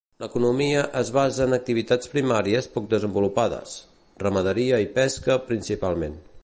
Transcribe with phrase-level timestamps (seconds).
[0.21, 3.77] L'economia es basa en activitats primàries poc desenvolupades:
[4.27, 6.23] ramaderia i pesca principalment.